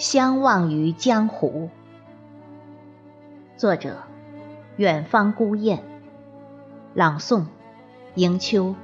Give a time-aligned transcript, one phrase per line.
[0.00, 1.68] 相忘于江湖。
[3.58, 3.98] 作者：
[4.78, 5.84] 远方孤雁。
[6.94, 7.44] 朗诵：
[8.14, 8.74] 迎秋。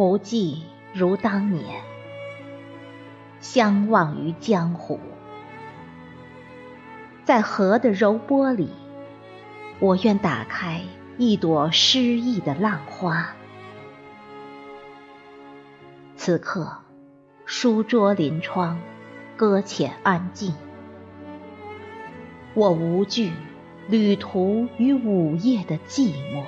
[0.00, 0.62] 不记
[0.94, 1.82] 如当年，
[3.38, 4.98] 相忘于江湖。
[7.22, 8.70] 在河的柔波里，
[9.78, 10.80] 我愿打开
[11.18, 13.34] 一朵诗意的浪花。
[16.16, 16.78] 此刻，
[17.44, 18.80] 书桌临窗，
[19.36, 20.54] 搁浅安静。
[22.54, 23.32] 我无惧
[23.86, 26.46] 旅途与午夜的寂寞。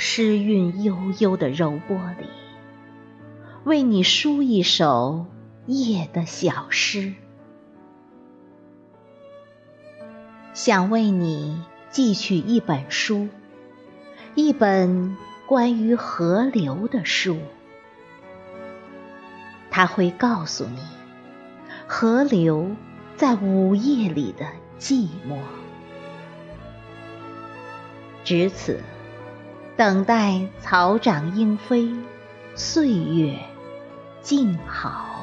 [0.00, 2.28] 诗韵悠悠的柔波里，
[3.64, 5.26] 为你书一首
[5.66, 7.14] 夜的小诗，
[10.54, 11.60] 想为你
[11.90, 13.28] 寄取一本书，
[14.36, 15.16] 一本
[15.48, 17.36] 关于河流的书。
[19.68, 20.78] 它会告诉你，
[21.88, 22.70] 河流
[23.16, 24.46] 在午夜里的
[24.78, 25.40] 寂寞。
[28.22, 28.80] 值此。
[29.78, 31.88] 等待草长莺飞，
[32.56, 33.38] 岁月
[34.22, 35.17] 静好。